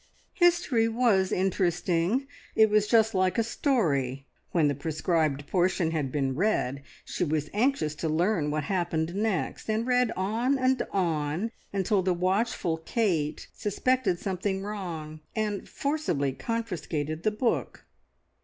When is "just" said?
2.87-3.13